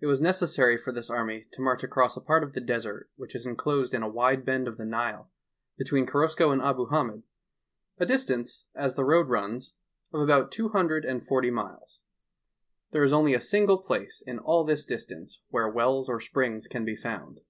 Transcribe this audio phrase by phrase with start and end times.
[0.00, 3.32] It was neeessary for this army to mareh aeross a part of the desert whieh
[3.32, 5.30] is inelosed in a wide bend of the Nile
[5.78, 7.22] between Korosko and Abu Hamed,
[7.96, 9.74] a distanee, as the road runs,
[10.12, 12.02] of about two hundred and forty miles.
[12.90, 16.84] There is only a single plaee in all this distanee where wells or springs ean
[16.84, 17.42] be found.